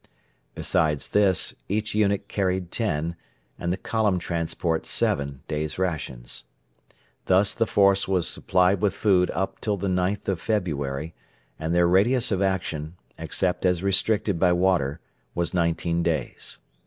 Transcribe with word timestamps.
Besides 0.55 1.09
this, 1.09 1.53
each 1.69 1.93
unit 1.93 2.27
carried 2.27 2.71
ten, 2.71 3.15
and 3.59 3.71
the 3.71 3.77
column 3.77 4.17
transport 4.17 4.87
seven, 4.87 5.43
days' 5.47 5.77
rations. 5.77 6.45
Thus 7.27 7.53
the 7.53 7.67
force 7.67 8.07
were 8.07 8.23
supplied 8.23 8.81
with 8.81 8.95
food 8.95 9.29
up 9.35 9.61
till 9.61 9.77
the 9.77 9.87
9th 9.87 10.27
of 10.27 10.41
February, 10.41 11.13
and 11.59 11.71
their 11.75 11.87
radius 11.87 12.31
of 12.31 12.41
action, 12.41 12.95
except 13.19 13.63
as 13.63 13.83
restricted 13.83 14.39
by 14.39 14.53
water, 14.53 14.99
was 15.35 15.53
nineteen 15.53 16.01
days. 16.01 16.57